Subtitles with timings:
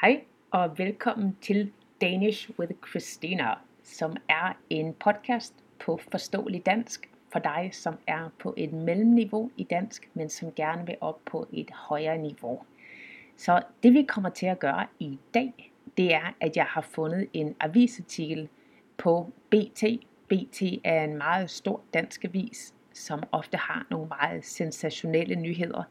[0.00, 7.38] Hej og velkommen til Danish with Christina, som er en podcast på forståelig dansk for
[7.38, 11.70] dig, som er på et mellemniveau i dansk, men som gerne vil op på et
[11.70, 12.62] højere niveau.
[13.36, 17.28] Så det vi kommer til at gøre i dag, det er, at jeg har fundet
[17.32, 18.48] en avisartikel
[18.96, 19.84] på BT.
[20.28, 25.82] BT er en meget stor dansk avis, som ofte har nogle meget sensationelle nyheder.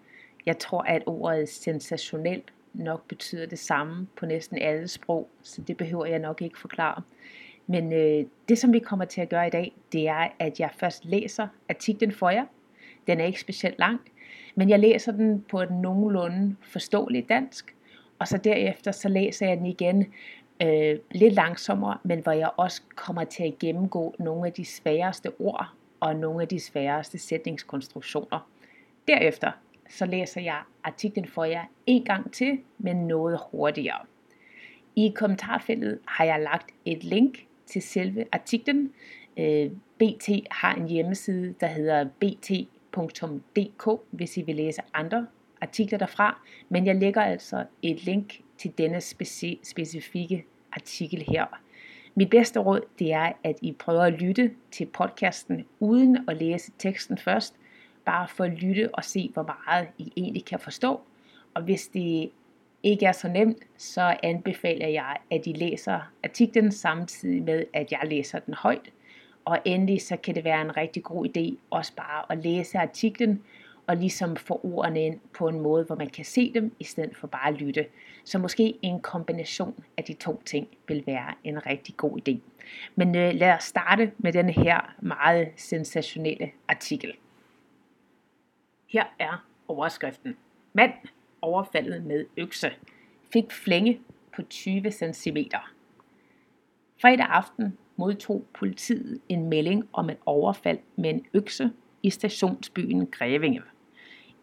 [0.45, 5.77] Jeg tror, at ordet sensationelt nok betyder det samme på næsten alle sprog, så det
[5.77, 7.01] behøver jeg nok ikke forklare.
[7.67, 10.69] Men øh, det, som vi kommer til at gøre i dag, det er, at jeg
[10.79, 12.45] først læser artiklen for jer.
[13.07, 13.99] Den er ikke specielt lang,
[14.55, 17.75] men jeg læser den på et nogenlunde forståeligt dansk,
[18.19, 20.13] og så derefter så læser jeg den igen
[20.61, 25.31] øh, lidt langsommere, men hvor jeg også kommer til at gennemgå nogle af de sværeste
[25.39, 25.67] ord
[25.99, 28.49] og nogle af de sværeste sætningskonstruktioner.
[29.07, 29.51] Derefter
[29.89, 34.05] så læser jeg artiklen for jer en gang til, men noget hurtigere.
[34.95, 38.93] I kommentarfeltet har jeg lagt et link til selve artiklen.
[39.37, 45.27] Øh, BT har en hjemmeside, der hedder bt.dk, hvis I vil læse andre
[45.61, 46.41] artikler derfra.
[46.69, 51.45] Men jeg lægger altså et link til denne speci- specifikke artikel her.
[52.15, 56.71] Mit bedste råd det er, at I prøver at lytte til podcasten uden at læse
[56.77, 57.55] teksten først,
[58.05, 61.01] bare for at lytte og se, hvor meget I egentlig kan forstå.
[61.53, 62.31] Og hvis det
[62.83, 68.01] ikke er så nemt, så anbefaler jeg, at I læser artiklen samtidig med, at jeg
[68.03, 68.91] læser den højt.
[69.45, 73.43] Og endelig så kan det være en rigtig god idé også bare at læse artiklen
[73.87, 77.15] og ligesom få ordene ind på en måde, hvor man kan se dem, i stedet
[77.15, 77.85] for bare at lytte.
[78.23, 82.37] Så måske en kombination af de to ting vil være en rigtig god idé.
[82.95, 87.13] Men øh, lad os starte med den her meget sensationelle artikel.
[88.89, 90.37] Her er overskriften.
[90.73, 90.93] Mand
[91.41, 92.71] overfaldet med økse
[93.33, 94.01] fik flænge
[94.35, 95.37] på 20 cm.
[97.01, 101.71] Fredag aften modtog politiet en melding om et overfald med en økse
[102.03, 103.61] i stationsbyen Grevinge.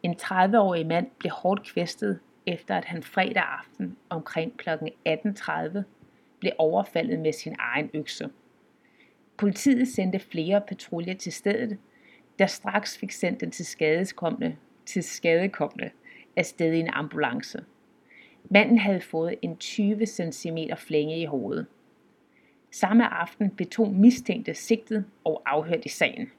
[0.02, 4.68] En 30-årig mand blev hårdt kvæstet efter at han fredag aften omkring kl.
[5.08, 5.78] 18.30
[6.38, 8.30] blev overfaldet med sin egen økse.
[9.36, 11.78] Politiet sendte flere patruljer til stedet,
[12.38, 15.90] der straks fik sendt den til skadekommende, til skadekommende
[16.36, 17.64] afsted i en ambulance.
[18.50, 21.66] Manden havde fået en 20 cm flænge i hovedet.
[22.70, 26.30] Samme aften blev to mistænkte sigtet og afhørt i sagen.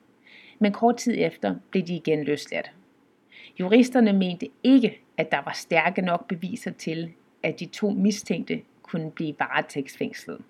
[0.59, 2.71] Men kort tid efter blev de igen løsladt.
[3.59, 9.11] Juristerne mente ikke, at der var stærke nok beviser til, at de to mistænkte kunne
[9.11, 10.41] blive varetægtsfængslet.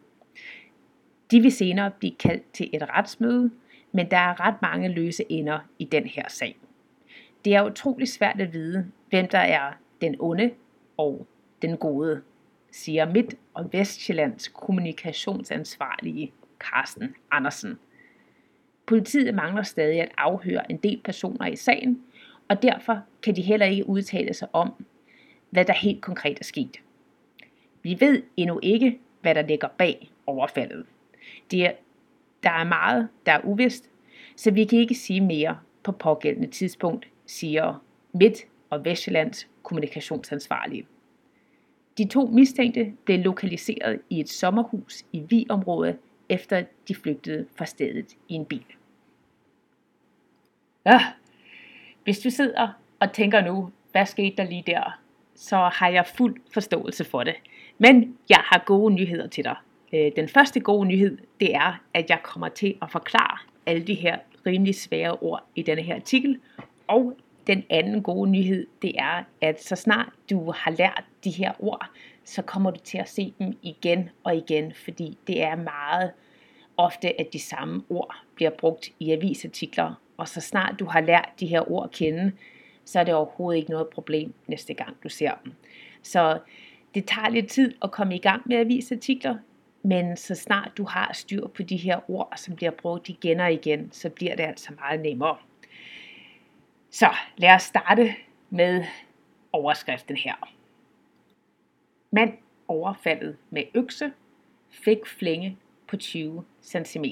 [1.32, 3.52] De vil senere blive kaldt til et retsmøde,
[3.92, 6.58] men der er ret mange løse ender i den her sag.
[7.46, 10.52] Det er utrolig svært at vide, hvem der er den onde
[10.98, 11.28] og
[11.62, 12.22] den gode,
[12.72, 17.80] siger Midt- og Vestjyllands kommunikationsansvarlige Carsten Andersen.
[18.86, 22.04] Politiet mangler stadig at afhøre en del personer i sagen,
[22.48, 24.86] og derfor kan de heller ikke udtale sig om,
[25.50, 26.78] hvad der helt konkret er sket.
[27.84, 30.86] Vi ved endnu ikke, hvad der ligger bag overfaldet.
[31.52, 31.72] Det er,
[32.48, 33.90] der er meget, der er uvist,
[34.36, 40.88] så vi kan ikke sige mere på pågældende tidspunkt, siger Midt- og Vestjyllands kommunikationsansvarlige.
[41.98, 45.98] De to mistænkte blev lokaliseret i et sommerhus i Vi-området,
[46.30, 48.66] efter de flygtede fra stedet i en bil.
[50.86, 51.00] Ja,
[52.04, 52.68] hvis du sidder
[53.00, 55.00] og tænker nu, hvad skete der lige der,
[55.36, 57.36] så har jeg fuld forståelse for det.
[57.78, 59.56] Men jeg har gode nyheder til dig.
[59.94, 63.94] Øh, den første gode nyhed, det er, at jeg kommer til at forklare alle de
[63.94, 66.40] her rimelig svære ord i denne her artikel.
[66.88, 67.18] Og
[67.48, 71.90] den anden gode nyhed, det er, at så snart du har lært de her ord,
[72.24, 76.12] så kommer du til at se dem igen og igen, fordi det er meget
[76.78, 81.30] ofte, at de samme ord bliver brugt i avisartikler, og så snart du har lært
[81.40, 82.32] de her ord at kende,
[82.86, 85.54] så er det overhovedet ikke noget problem næste gang du ser dem.
[86.02, 86.40] Så
[86.96, 89.38] det tager lidt tid at komme i gang med avisartikler,
[89.88, 93.54] men så snart du har styr på de her ord, som bliver brugt igen og
[93.54, 95.38] igen, så bliver det altså meget nemmere.
[96.90, 98.16] Så lad os starte
[98.50, 98.86] med
[99.52, 100.54] overskriften her.
[102.12, 102.34] Mand
[102.68, 104.12] overfaldet med økse
[104.70, 105.58] fik flænge
[105.88, 107.06] på 20 cm.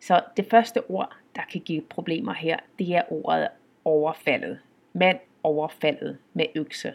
[0.00, 3.48] Så det første ord, der kan give problemer her, det er ordet
[3.84, 4.60] overfaldet.
[4.92, 6.94] Mand overfaldet med økse.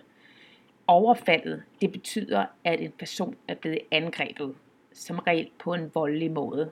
[0.87, 4.55] Overfaldet, det betyder, at en person er blevet angrebet,
[4.93, 6.71] som regel på en voldelig måde.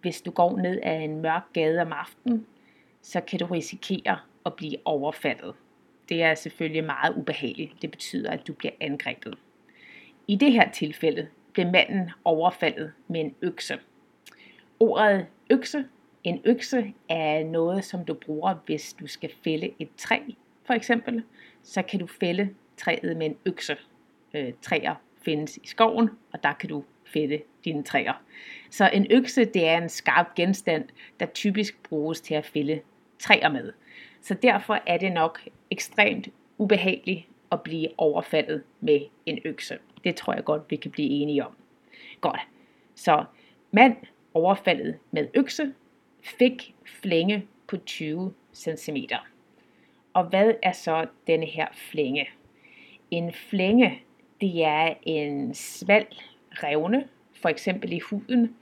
[0.00, 2.46] Hvis du går ned ad en mørk gade om aftenen,
[3.02, 5.54] så kan du risikere at blive overfaldet.
[6.08, 7.82] Det er selvfølgelig meget ubehageligt.
[7.82, 9.38] Det betyder, at du bliver angrebet.
[10.26, 13.78] i det her tilfælde blev manden overfaldet med en økse.
[14.80, 15.84] Ordet økse,
[16.24, 20.18] en økse er noget, som du bruger, hvis du skal fælde et træ,
[20.64, 21.24] for eksempel.
[21.62, 23.76] Så kan du fælde træet med en økse.
[24.34, 28.22] Øh, træer findes i skoven, og der kan du fælde dine træer.
[28.70, 30.88] Så en økse, det er en skarp genstand,
[31.20, 32.80] der typisk bruges til at fælde
[33.18, 33.72] træer med.
[34.20, 35.40] Så derfor er det nok
[35.70, 36.28] ekstremt
[36.58, 39.78] ubehageligt at blive overfaldet med en økse.
[40.04, 41.56] Det tror jeg godt, vi kan blive enige om.
[42.20, 42.40] Godt.
[42.94, 43.24] Så
[43.72, 43.96] mand
[44.34, 45.74] overfaldet med økse
[46.22, 48.96] fik flænge på 20 cm.
[50.12, 52.28] Og hvad er så denne her flænge?
[53.10, 54.02] En flænge,
[54.40, 56.06] det er en smal
[56.62, 58.56] revne, for eksempel i huden.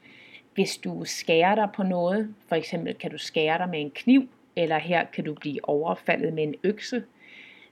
[0.55, 4.29] Hvis du skærer dig på noget, for eksempel kan du skære dig med en kniv,
[4.57, 7.05] eller her kan du blive overfaldet med en økse,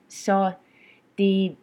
[0.08, 0.52] så
[1.19, 1.56] det,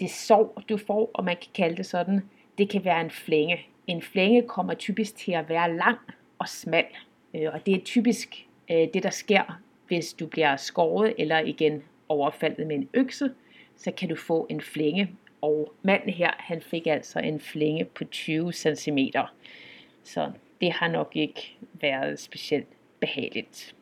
[0.00, 2.20] det sår, du får, og man kan kalde det sådan,
[2.58, 3.66] det kan være en flænge.
[3.86, 5.98] En flænge kommer typisk til at være lang
[6.38, 6.86] og smal,
[7.34, 11.82] øh, og det er typisk øh, det, der sker, hvis du bliver skåret eller igen
[12.08, 13.30] overfaldet med en økse,
[13.76, 15.10] så kan du få en flænge.
[15.40, 18.98] Og manden her, han fik altså en flænge på 20 cm.
[20.02, 20.30] Så
[20.60, 22.68] det har nok ikke været specielt
[23.00, 23.74] behageligt.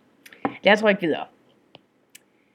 [0.62, 1.26] Lad os rykke videre.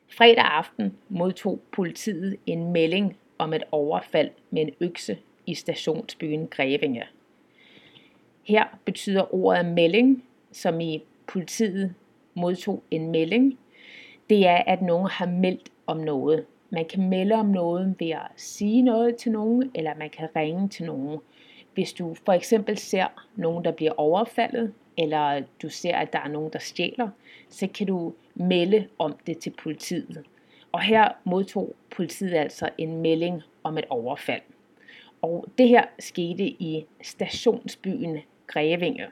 [0.07, 7.03] Fredag aften modtog politiet en melding om et overfald med en økse i stationsbyen Grevinge.
[8.44, 11.95] Her betyder ordet melding, som i politiet
[12.33, 13.59] modtog en melding,
[14.30, 16.45] det er, at nogen har meldt om noget.
[16.73, 20.69] Man kan melde om noget ved at sige noget til nogen, eller man kan ringe
[20.69, 21.19] til nogen.
[21.73, 26.27] Hvis du for eksempel ser nogen, der bliver overfaldet, eller du ser, at der er
[26.27, 27.09] nogen, der stjæler,
[27.50, 30.23] så kan du melde om det til politiet.
[30.71, 34.41] Og her modtog politiet altså en melding om et overfald.
[35.21, 38.17] Og det her skete i stationsbyen
[38.47, 39.07] Grevinge.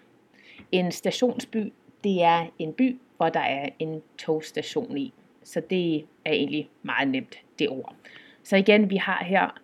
[0.71, 1.73] En stationsby,
[2.03, 5.13] det er en by, hvor der er en togstation i.
[5.43, 7.95] Så det er egentlig meget nemt, det ord.
[8.43, 9.61] Så igen, vi har her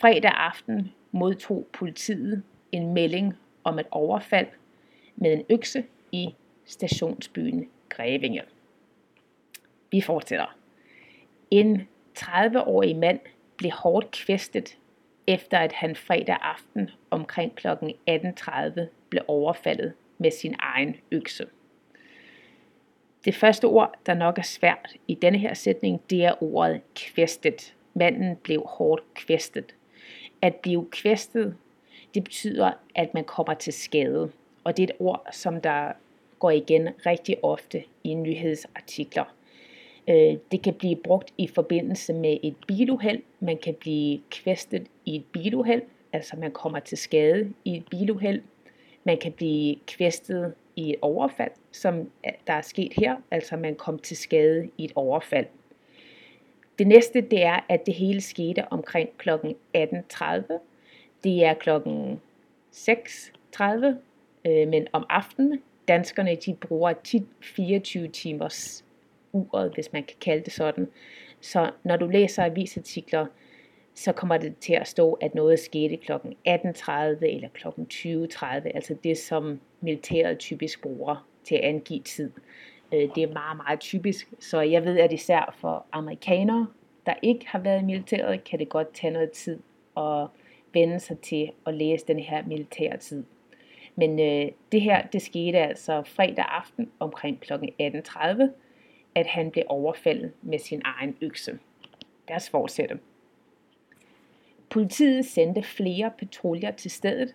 [0.00, 2.42] fredag aften modtog politiet
[2.72, 4.46] en melding om et overfald
[5.16, 8.42] med en økse i stationsbyen Grevinge.
[9.90, 10.56] Vi fortsætter.
[11.50, 11.88] En
[12.18, 13.20] 30-årig mand
[13.56, 14.78] blev hårdt kvæstet,
[15.26, 17.66] efter at han fredag aften omkring kl.
[17.66, 21.46] 18.30 blev overfaldet med sin egen økse.
[23.24, 27.74] Det første ord, der nok er svært i denne her sætning, det er ordet kvæstet.
[27.94, 29.74] Manden blev hårdt kvæstet.
[30.42, 31.56] At blive kvæstet,
[32.14, 34.30] det betyder, at man kommer til skade.
[34.64, 35.92] Og det er et ord, som der
[36.38, 39.24] går igen rigtig ofte i nyhedsartikler.
[40.08, 43.22] Øh, det kan blive brugt i forbindelse med et biluheld.
[43.40, 45.82] Man kan blive kvæstet i et biluheld,
[46.12, 48.42] altså man kommer til skade i et biluheld.
[49.04, 52.10] Man kan blive kvæstet i et overfald, som
[52.46, 55.46] der er sket her, altså man kom til skade i et overfald.
[56.78, 59.30] Det næste det er, at det hele skete omkring kl.
[59.30, 60.58] 18.30.
[61.24, 62.20] Det er klokken
[62.72, 63.64] 6.30,
[64.44, 65.62] øh, men om aftenen.
[65.88, 68.84] Danskerne de bruger tit 24 timers
[69.32, 70.88] uret, hvis man kan kalde det sådan.
[71.40, 73.26] Så når du læser avisartikler,
[73.94, 76.12] så kommer det til at stå, at noget skete kl.
[76.12, 77.68] 18.30 eller kl.
[77.68, 82.30] 20.30, altså det som militæret typisk bruger til at angive tid.
[82.92, 86.66] Øh, det er meget, meget typisk, så jeg ved, at især for amerikanere,
[87.06, 89.58] der ikke har været i militæret, kan det godt tage noget tid
[89.96, 90.26] at
[90.72, 93.24] vende sig til at læse den her militære tid.
[93.96, 97.52] Men øh, det her, det skete altså fredag aften omkring kl.
[97.52, 98.42] 18.30,
[99.14, 101.58] at han blev overfaldet med sin egen økse.
[102.28, 102.98] Lad os fortsætte.
[104.70, 107.34] Politiet sendte flere patruljer til stedet,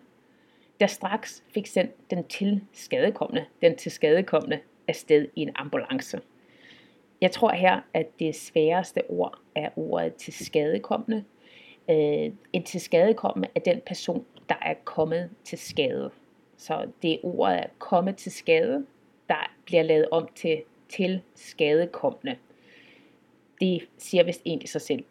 [0.79, 6.21] der straks fik sendt den til skadekommende, den til skadekommende afsted i en ambulance.
[7.21, 11.23] Jeg tror her, at det sværeste ord er ordet til skadekommende.
[11.89, 16.11] Øh, en til skadekommende er den person, der er kommet til skade.
[16.57, 18.85] Så det er ordet at komme til skade,
[19.29, 22.37] der bliver lavet om til til skadekommende.
[23.61, 25.03] Det siger vist egentlig sig selv.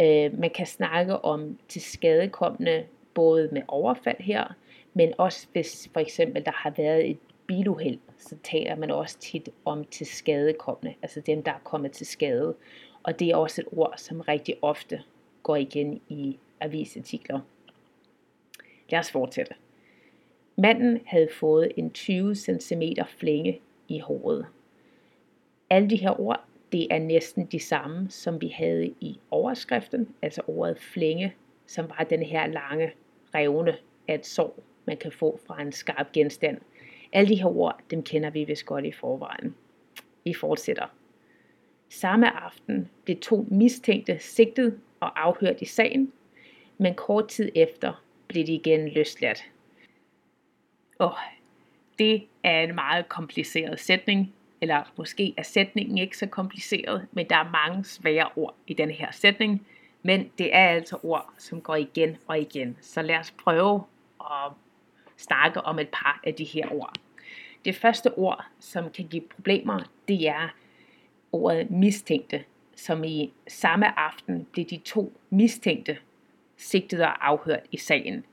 [0.00, 4.54] Øh, man kan snakke om til skadekommende både med overfald her,
[4.94, 9.48] men også hvis for eksempel der har været et biluheld, så taler man også tit
[9.64, 12.54] om til skadekommende, altså dem, der er kommet til skade.
[13.02, 15.02] Og det er også et ord, som rigtig ofte
[15.42, 17.40] går igen i avisartikler.
[18.90, 19.54] Lad os fortsætte.
[20.56, 22.82] Manden havde fået en 20 cm
[23.18, 24.46] flænge i håret.
[25.70, 30.42] Alle de her ord, det er næsten de samme, som vi havde i overskriften, altså
[30.46, 31.34] ordet flænge
[31.66, 32.92] som var den her lange
[33.34, 33.76] revne
[34.08, 36.58] af et sår, man kan få fra en skarp genstand.
[37.12, 39.54] Alle de her ord, dem kender vi vist godt i forvejen.
[40.24, 40.86] Vi fortsætter.
[41.88, 46.12] Samme aften blev to mistænkte sigtet og afhørt i sagen,
[46.78, 49.44] men kort tid efter blev de igen løsladt.
[51.00, 51.10] Åh,
[51.98, 57.36] det er en meget kompliceret sætning, eller måske er sætningen ikke så kompliceret, men der
[57.36, 59.66] er mange svære ord i den her sætning,
[60.02, 62.76] men det er altså ord, som går igen og igen.
[62.80, 63.84] Så lad os prøve
[64.20, 64.52] at
[65.16, 66.94] snakke om et par af de her ord.
[67.64, 70.48] Det første ord, som kan give problemer, det er
[71.32, 72.44] ordet mistænkte,
[72.76, 75.98] som i samme aften blev de to mistænkte
[76.56, 78.24] sigtet og afhørt i sagen.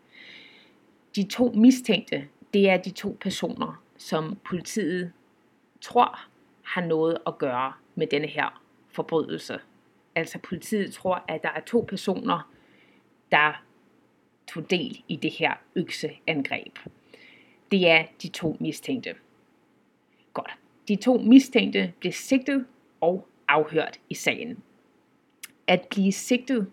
[1.15, 5.13] De to mistænkte, det er de to personer, som politiet
[5.81, 6.19] tror
[6.61, 9.59] har noget at gøre med denne her forbrydelse.
[10.15, 12.51] Altså politiet tror, at der er to personer,
[13.31, 13.63] der
[14.48, 16.79] tog del i det her økseangreb.
[17.71, 19.15] Det er de to mistænkte.
[20.33, 20.51] Godt.
[20.88, 22.65] De to mistænkte blev sigtet
[23.01, 24.63] og afhørt i sagen.
[25.67, 26.71] At blive sigtet,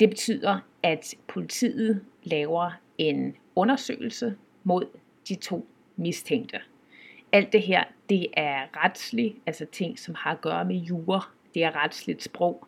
[0.00, 4.86] det betyder, at politiet laver en undersøgelse mod
[5.28, 5.66] de to
[5.96, 6.60] mistænkte.
[7.32, 11.30] Alt det her, det er retsligt, altså ting, som har at gøre med jura.
[11.54, 12.66] Det er retsligt sprog.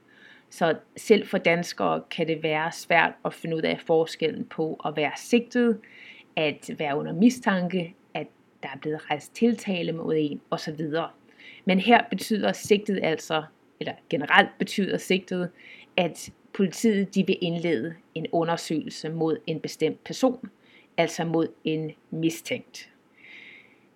[0.59, 4.97] Så selv for danskere kan det være svært at finde ud af forskellen på at
[4.97, 5.81] være sigtet,
[6.37, 8.27] at være under mistanke, at
[8.63, 10.81] der er blevet rejst tiltale mod en osv.
[11.65, 13.45] Men her betyder sigtet altså,
[13.81, 15.51] eller generelt betyder sigtet,
[15.97, 20.51] at politiet de vil indlede en undersøgelse mod en bestemt person,
[20.97, 22.91] altså mod en mistænkt.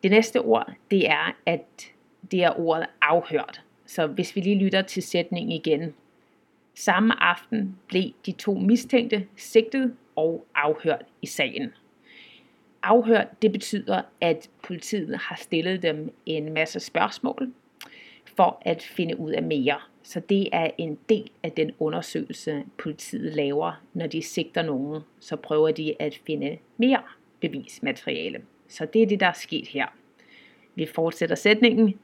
[0.03, 1.93] Det næste ord, det er, at
[2.31, 3.63] det er ordet afhørt.
[3.87, 5.95] Så hvis vi lige lytter til sætningen igen.
[6.79, 11.73] Samme aften blev de to mistænkte sigtet og afhørt i sagen.
[12.83, 17.53] Afhørt, det betyder, at politiet har stillet dem en masse spørgsmål
[18.37, 19.81] for at finde ud af mere.
[20.03, 25.03] Så det er en del af den undersøgelse, politiet laver, når de sigter nogen.
[25.21, 27.03] Så prøver de at finde mere
[27.41, 28.43] bevismateriale.
[28.69, 29.87] Så det er det, der er sket her.
[30.75, 31.99] Vi fortsætter sætningen.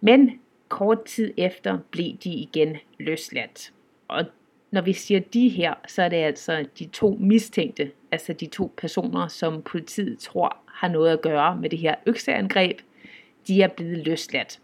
[0.00, 3.72] Men kort tid efter blev de igen løsladt.
[4.14, 4.24] Og
[4.70, 8.72] når vi siger de her, så er det altså de to mistænkte, altså de to
[8.76, 12.78] personer, som politiet tror har noget at gøre med det her økseangreb,
[13.48, 14.60] de er blevet løsladt.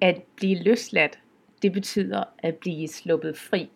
[0.00, 1.18] At blive løsladt,
[1.62, 3.68] det betyder at blive sluppet fri.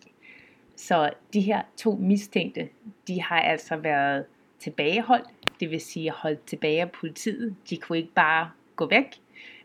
[0.75, 2.69] Så de her to mistænkte,
[3.07, 4.25] de har altså været
[4.59, 5.27] tilbageholdt,
[5.59, 7.55] det vil sige holdt tilbage af politiet.
[7.69, 9.05] De kunne ikke bare gå væk,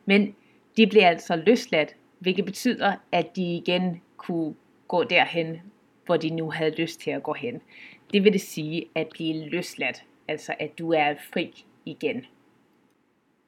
[0.07, 0.35] men
[0.77, 4.55] de blev altså løsladt, hvilket betyder, at de igen kunne
[4.93, 5.61] gå derhen,
[6.07, 7.63] hvor de nu havde lyst til at gå hen.
[8.13, 12.27] Det vil det sige at blive løsladt, altså at du er fri igen.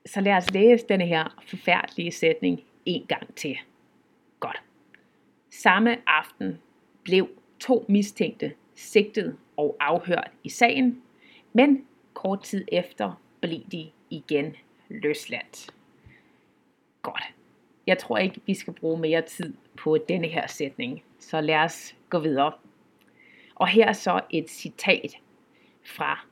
[0.07, 3.59] Så lad os læse denne her forfærdelige sætning en gang til.
[4.41, 4.63] Godt.
[5.51, 6.59] Samme aften
[7.03, 7.29] blev
[7.61, 11.03] to mistænkte sigtet og afhørt i sagen,
[11.53, 14.57] men kort tid efter blev de igen
[14.89, 15.71] løsladt.
[17.03, 17.23] Godt.
[17.87, 21.97] Jeg tror ikke, vi skal bruge mere tid på denne her sætning, så lad os
[22.11, 22.53] gå videre.
[23.55, 25.19] Og her er så et citat
[25.85, 26.27] fra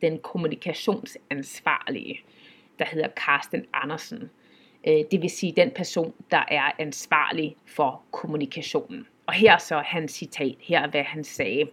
[0.00, 2.20] den kommunikationsansvarlige,
[2.78, 4.30] der hedder Carsten Andersen.
[4.86, 9.06] Øh, det vil sige den person, der er ansvarlig for kommunikationen.
[9.26, 11.70] Og her er så hans citat, her er hvad han sagde.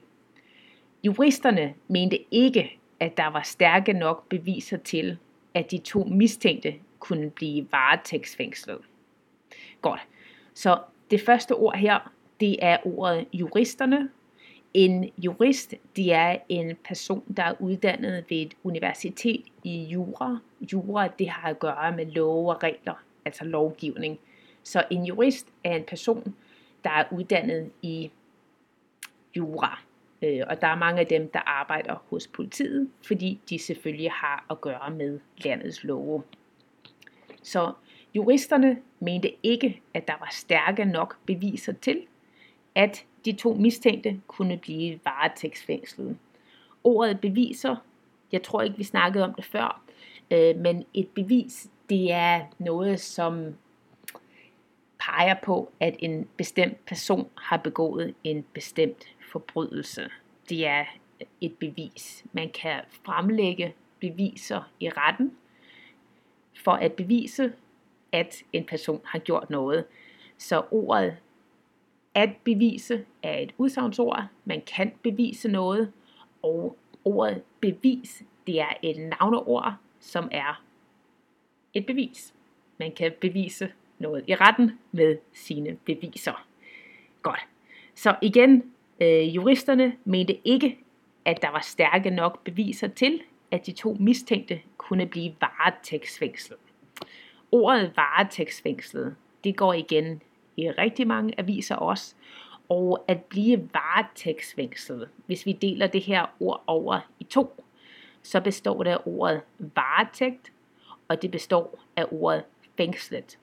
[1.04, 5.18] Juristerne mente ikke, at der var stærke nok beviser til,
[5.54, 8.80] at de to mistænkte kunne blive varetægtsfængslet.
[9.82, 10.08] Godt.
[10.54, 10.80] Så
[11.12, 14.10] det første ord her, det er ordet juristerne.
[14.74, 20.38] En jurist, det er en person, der er uddannet ved et universitet i jura.
[20.74, 24.20] Jura, det har at gøre med love og regler, altså lovgivning.
[24.64, 26.36] Så en jurist er en person,
[26.84, 28.12] der er uddannet i
[29.36, 29.82] jura.
[30.22, 34.46] Øh, og der er mange af dem, der arbejder hos politiet, fordi de selvfølgelig har
[34.50, 36.24] at gøre med landets love.
[37.44, 37.74] Så
[38.16, 42.02] juristerne mente ikke, at der var stærke nok beviser til,
[42.76, 46.18] at de to mistænkte kunne blive varetægtsfængslet.
[46.84, 47.76] Ordet beviser,
[48.32, 49.82] jeg tror ikke vi snakkede om det før,
[50.32, 53.56] øh, men et bevis, det er noget, som
[55.00, 60.10] peger på, at en bestemt person har begået en bestemt forbrydelse.
[60.50, 60.86] Det er
[61.42, 62.26] et bevis.
[62.34, 65.38] Man kan fremlægge beviser i retten
[66.64, 67.54] for at bevise,
[68.12, 69.86] at en person har gjort noget.
[70.38, 71.18] Så ordet
[72.16, 74.24] at bevise er et udsagnsord.
[74.46, 75.92] Man kan bevise noget,
[76.42, 80.64] og ordet bevis, det er et navneord, som er
[81.74, 82.34] et bevis.
[82.78, 86.48] Man kan bevise noget i retten med sine beviser.
[87.22, 87.48] Godt.
[87.96, 88.64] Så igen,
[89.00, 90.78] øh, juristerne mente ikke,
[91.26, 96.60] at der var stærke nok beviser til, at de to mistænkte kunne blive varetægtsfængslet.
[97.52, 100.22] Ordet varetægtsfængslet, det går igen
[100.58, 102.16] i rigtig mange aviser også,
[102.70, 107.64] og at blive varetægtsfængslet, hvis vi deler det her ord over i to,
[108.22, 110.52] så består det af ordet varetægt,
[111.08, 112.44] og det består af ordet
[112.78, 113.40] fængslet.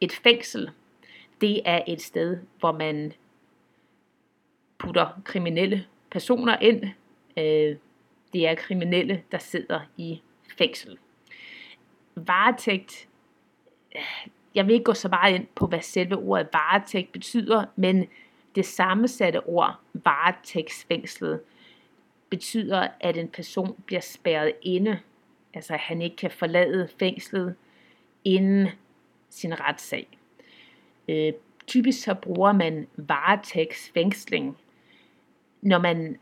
[0.00, 0.70] Et fængsel,
[1.40, 3.12] det er et sted, hvor man
[4.78, 6.84] putter kriminelle personer ind.
[7.36, 7.76] Øh,
[8.32, 10.22] det er kriminelle, der sidder i
[10.58, 10.98] fængsel.
[12.14, 13.08] Varetægt,
[14.54, 18.06] jeg vil ikke gå så meget ind på, hvad selve ordet varetægt betyder, men
[18.54, 21.40] det sammensatte ord varetægtsfængslet
[22.30, 24.98] betyder, at en person bliver spærret inde,
[25.54, 27.54] altså at han ikke kan forlade fængslet
[28.24, 28.68] inden
[29.30, 30.18] sin retssag.
[31.08, 31.32] Øh,
[31.66, 34.56] typisk så bruger man varetægtsfængsling,
[35.62, 36.18] når man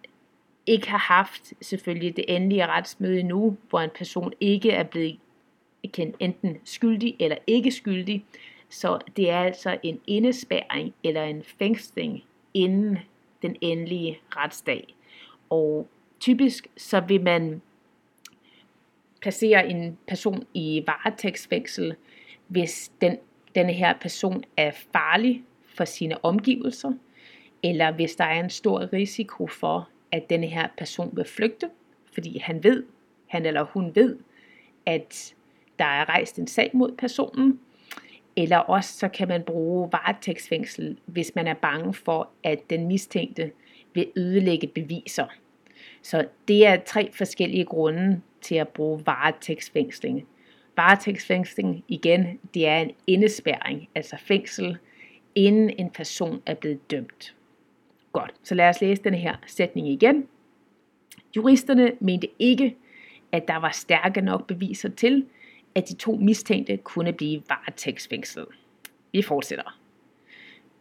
[0.66, 5.18] ikke har haft selvfølgelig det endelige retsmøde endnu, hvor en person ikke er blevet
[5.88, 8.24] kendt enten skyldig eller ikke skyldig.
[8.68, 12.98] Så det er altså en indespærring eller en fængsling inden
[13.42, 14.94] den endelige retsdag.
[15.50, 15.88] Og
[16.20, 17.62] typisk så vil man
[19.20, 21.94] placere en person i varetægtsfængsel,
[22.48, 23.18] hvis den,
[23.54, 26.92] denne her person er farlig for sine omgivelser,
[27.62, 31.70] eller hvis der er en stor risiko for, at denne her person vil flygte,
[32.12, 32.84] fordi han ved,
[33.26, 34.18] han eller hun ved,
[34.86, 35.34] at
[35.80, 37.60] der er rejst en sag mod personen,
[38.36, 43.50] eller også så kan man bruge varetægtsfængsel, hvis man er bange for, at den mistænkte
[43.94, 45.26] vil ødelægge beviser.
[46.02, 50.26] Så det er tre forskellige grunde til at bruge varetægtsfængsling.
[50.76, 54.78] Varetægtsfængsling igen, det er en indespærring, altså fængsel,
[55.34, 57.34] inden en person er blevet dømt.
[58.12, 60.26] Godt, så lad os læse den her sætning igen.
[61.36, 62.76] Juristerne mente ikke,
[63.32, 65.26] at der var stærke nok beviser til,
[65.74, 68.46] at de to mistænkte kunne blive varetægtsfængslet.
[69.12, 69.78] Vi fortsætter.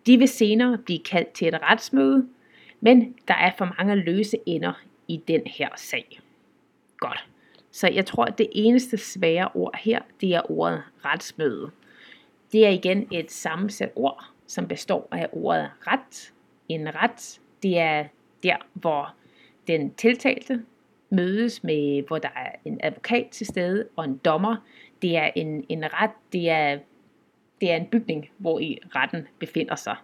[0.06, 2.28] De vil senere blive kaldt til et retsmøde,
[2.82, 4.74] men der er for mange løse ender
[5.08, 6.20] i den her sag.
[6.98, 7.26] Godt.
[7.72, 11.72] Så jeg tror, at det eneste svære ord her, det er ordet retsmøde.
[12.52, 16.34] Det er igen et sammensat ord, som består af ordet ret.
[16.70, 18.06] En ret, det er
[18.44, 19.14] der, hvor
[19.68, 20.66] den tiltalte
[21.10, 24.56] mødes med, hvor der er en advokat til stede og en dommer.
[25.02, 26.80] Det er en, en ret, det er,
[27.62, 29.96] det er en bygning, hvor i retten befinder sig.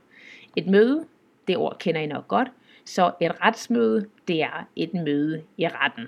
[0.55, 1.07] Et møde,
[1.47, 2.51] det ord kender I nok godt,
[2.85, 6.07] så et retsmøde, det er et møde i retten.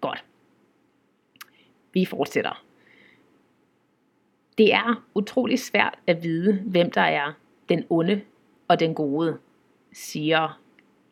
[0.00, 0.24] Godt.
[1.92, 2.64] Vi fortsætter.
[4.58, 7.32] Det er utrolig svært at vide, hvem der er
[7.68, 8.22] den onde
[8.68, 9.38] og den gode,
[9.92, 10.60] siger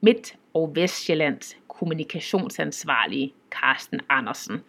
[0.01, 4.65] Midt- og Vestjyllands kommunikationsansvarlige Carsten Andersen.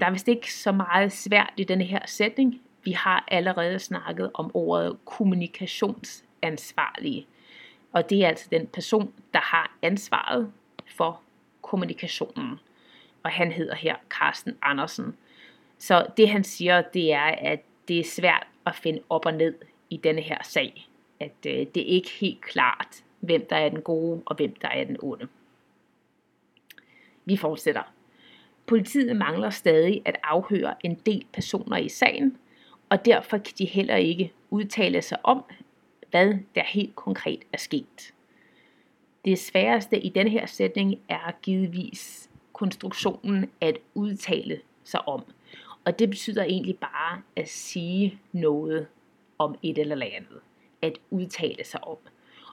[0.00, 2.60] Der er vist ikke så meget svært i denne her sætning.
[2.84, 7.26] Vi har allerede snakket om ordet kommunikationsansvarlige.
[7.92, 10.52] Og det er altså den person, der har ansvaret
[10.96, 11.20] for
[11.62, 12.60] kommunikationen.
[13.22, 15.16] Og han hedder her Carsten Andersen.
[15.78, 19.54] Så det han siger, det er, at det er svært at finde op og ned
[19.90, 20.88] i denne her sag.
[21.20, 24.68] At øh, det er ikke helt klart, hvem der er den gode og hvem der
[24.68, 25.28] er den onde.
[27.28, 27.82] Vi fortsætter.
[28.66, 32.36] Politiet mangler stadig at afhøre en del personer i sagen,
[32.88, 35.44] og derfor kan de heller ikke udtale sig om,
[36.10, 38.14] hvad der helt konkret er sket.
[39.24, 45.24] Det sværeste i denne her sætning er givetvis konstruktionen at udtale sig om.
[45.84, 48.86] Og det betyder egentlig bare at sige noget
[49.38, 50.40] om et eller andet.
[50.82, 51.96] At udtale sig om.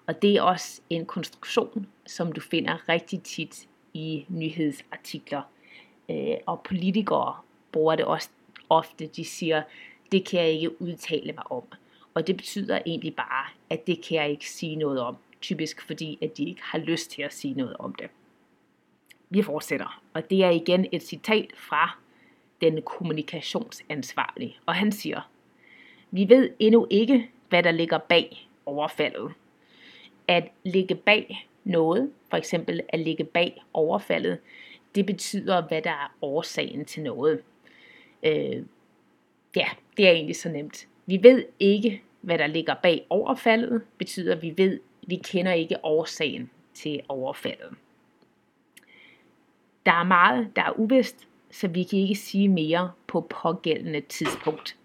[0.07, 5.41] Og det er også en konstruktion, som du finder rigtig tit i nyhedsartikler.
[6.09, 7.35] Øh, og politikere
[7.71, 8.29] bruger det også
[8.69, 9.07] ofte.
[9.07, 9.63] De siger,
[10.11, 11.63] det kan jeg ikke udtale mig om.
[12.13, 15.17] Og det betyder egentlig bare, at det kan jeg ikke sige noget om.
[15.41, 18.09] Typisk fordi, at de ikke har lyst til at sige noget om det.
[19.29, 21.97] Vi fortsætter, og det er igen et citat fra
[22.61, 24.57] den kommunikationsansvarlige.
[24.65, 25.29] Og han siger,
[26.11, 29.31] vi ved endnu ikke, hvad der ligger bag overfaldet.
[30.27, 34.39] At ligge bag noget, for eksempel at ligge bag overfaldet,
[34.95, 37.41] det betyder, hvad der er årsagen til noget.
[38.23, 38.63] Øh,
[39.55, 40.87] ja, det er egentlig så nemt.
[41.05, 45.85] Vi ved ikke, hvad der ligger bag overfaldet, betyder, at vi ved, vi kender ikke
[45.85, 47.69] årsagen til overfaldet.
[49.85, 54.77] Der er meget, der er uvist, så vi kan ikke sige mere på pågældende tidspunkt.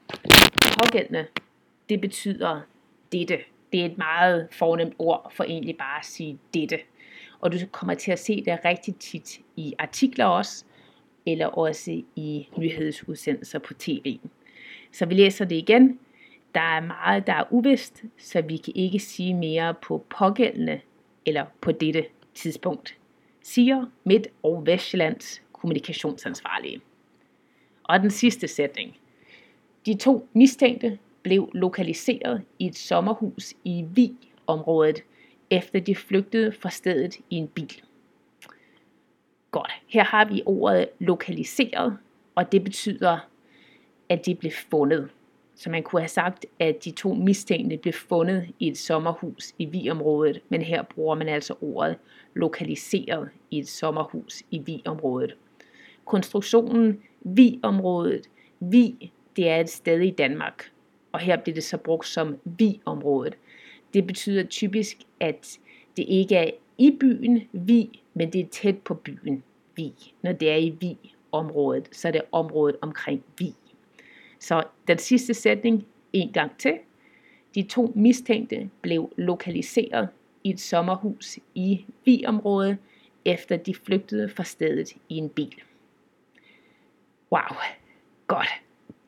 [0.78, 1.26] Pågældende,
[1.88, 2.60] det betyder
[3.12, 3.38] dette.
[3.72, 6.78] Det er et meget fornemt ord for egentlig bare at sige dette.
[7.40, 10.64] Og du kommer til at se det rigtig tit i artikler også,
[11.26, 14.18] eller også i nyhedsudsendelser på tv.
[14.92, 15.98] Så vi læser det igen.
[16.54, 20.80] Der er meget, der er uvist, så vi kan ikke sige mere på pågældende
[21.26, 22.96] eller på dette tidspunkt,
[23.42, 26.80] siger Midt- og Vestjyllands kommunikationsansvarlige.
[27.82, 28.96] Og den sidste sætning.
[29.86, 35.04] De to mistænkte blev lokaliseret i et sommerhus i Vi-området,
[35.50, 37.82] efter de flygtede fra stedet i en bil.
[39.50, 41.98] Godt, her har vi ordet lokaliseret,
[42.34, 43.18] og det betyder,
[44.08, 45.10] at de blev fundet.
[45.54, 49.64] Så man kunne have sagt, at de to mistænkte blev fundet i et sommerhus i
[49.64, 51.96] Vi-området, men her bruger man altså ordet
[52.34, 55.36] lokaliseret i et sommerhus i Vi-området.
[56.04, 58.26] Konstruktionen Vi-området,
[58.60, 60.70] Vi, det er et sted i Danmark,
[61.12, 63.34] og her bliver det så brugt som Vi-området.
[63.94, 65.58] Det betyder typisk, at
[65.96, 69.42] det ikke er i byen Vi, men det er tæt på byen
[69.76, 69.92] Vi.
[70.22, 73.54] Når det er i Vi-området, så er det området omkring Vi.
[74.38, 76.78] Så den sidste sætning en gang til.
[77.54, 80.08] De to mistænkte blev lokaliseret
[80.44, 82.78] i et sommerhus i Vi-området,
[83.24, 85.62] efter de flygtede fra stedet i en bil.
[87.32, 87.56] Wow,
[88.26, 88.48] godt.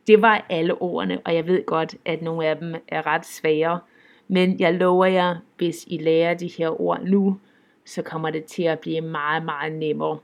[0.07, 3.81] Det var alle ordene, og jeg ved godt, at nogle af dem er ret svære.
[4.29, 7.39] Men jeg lover jer, hvis I lærer de her ord nu,
[7.85, 10.19] så kommer det til at blive meget, meget nemmere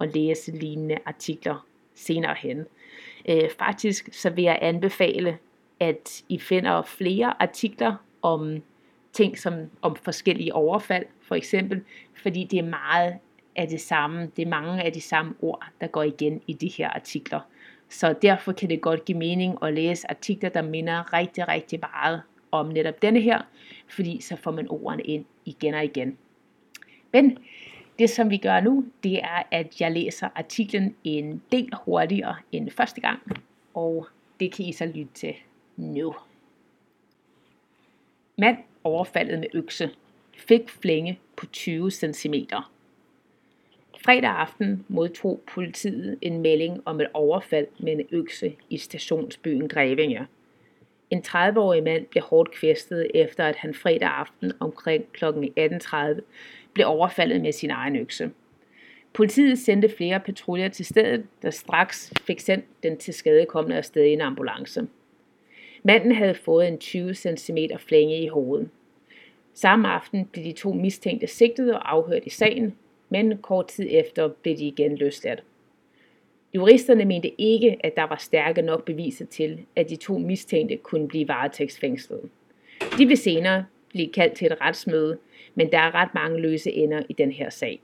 [0.00, 2.66] at læse lignende artikler senere hen.
[3.28, 5.38] Øh, faktisk så vil jeg anbefale,
[5.80, 8.62] at I finder flere artikler om
[9.12, 11.82] ting som om forskellige overfald, for eksempel,
[12.22, 13.14] fordi det er meget
[13.56, 16.68] af det samme, det er mange af de samme ord, der går igen i de
[16.68, 17.40] her artikler.
[17.88, 22.22] Så derfor kan det godt give mening at læse artikler, der minder rigtig, rigtig meget
[22.50, 23.42] om netop denne her,
[23.88, 26.18] fordi så får man ordene ind igen og igen.
[27.12, 27.38] Men
[27.98, 32.70] det som vi gør nu, det er, at jeg læser artiklen en del hurtigere end
[32.70, 33.20] første gang,
[33.74, 34.06] og
[34.40, 35.34] det kan I så lytte til
[35.76, 36.14] nu.
[38.38, 39.90] Mand overfaldet med økse
[40.36, 42.34] fik flænge på 20 cm.
[44.06, 50.26] Fredag aften modtog politiet en melding om et overfald med en økse i stationsbyen Grevinge.
[51.10, 55.24] En 30-årig mand blev hårdt kvæstet efter at han fredag aften omkring kl.
[55.24, 56.20] 18.30
[56.72, 58.30] blev overfaldet med sin egen økse.
[59.12, 64.12] Politiet sendte flere patruljer til stedet, der straks fik sendt den til skadekommende afsted i
[64.12, 64.86] en ambulance.
[65.82, 68.68] Manden havde fået en 20 cm flænge i hovedet.
[69.54, 72.76] Samme aften blev de to mistænkte sigtet og afhørt i sagen,
[73.08, 75.42] men kort tid efter blev de igen løsladt.
[76.54, 81.08] Juristerne mente ikke, at der var stærke nok beviser til, at de to mistænkte kunne
[81.08, 82.20] blive varetægtsfængslet.
[82.98, 85.18] De vil senere blive kaldt til et retsmøde,
[85.54, 87.80] men der er ret mange løse ender i den her sag.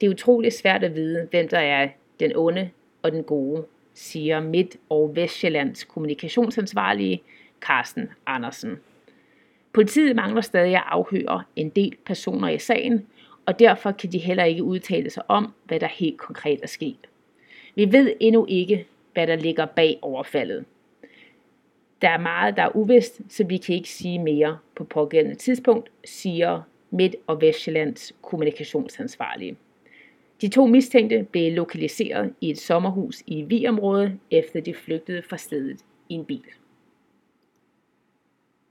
[0.00, 1.88] Det er utroligt svært at vide, hvem der er
[2.20, 2.70] den onde
[3.02, 7.22] og den gode, siger Midt- og Vestjyllands kommunikationsansvarlige
[7.60, 8.78] Carsten Andersen.
[9.72, 13.06] Politiet mangler stadig at afhøre en del personer i sagen,
[13.46, 17.08] og derfor kan de heller ikke udtale sig om, hvad der helt konkret er sket.
[17.74, 20.64] Vi ved endnu ikke, hvad der ligger bag overfaldet.
[22.02, 25.90] Der er meget, der er uvist, så vi kan ikke sige mere på pågældende tidspunkt,
[26.04, 29.56] siger Midt- og Vestjyllands kommunikationsansvarlige.
[30.40, 35.80] De to mistænkte blev lokaliseret i et sommerhus i Vi-området, efter de flygtede fra stedet
[36.08, 36.44] i en bil.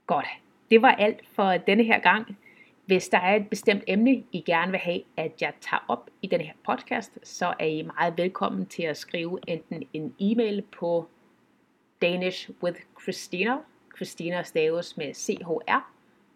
[0.06, 0.26] Godt,
[0.70, 2.36] det var alt for denne her gang.
[2.86, 6.26] Hvis der er et bestemt emne, I gerne vil have, at jeg tager op i
[6.26, 11.08] den her podcast, så er I meget velkommen til at skrive enten en e-mail på
[12.02, 13.56] Danish with Christina,
[13.96, 15.92] Christina staves med chr,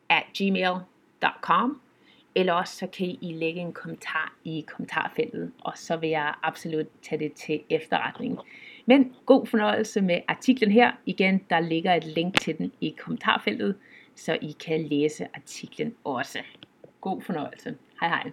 [0.09, 1.81] at gmail.com,
[2.35, 6.87] eller også så kan I lægge en kommentar i kommentarfeltet, og så vil jeg absolut
[7.03, 8.39] tage det til efterretning.
[8.87, 10.93] Men god fornøjelse med artiklen her.
[11.07, 13.77] Igen, der ligger et link til den i kommentarfeltet,
[14.17, 16.39] så I kan læse artiklen også.
[17.01, 17.77] God fornøjelse.
[18.01, 18.33] Hej hej.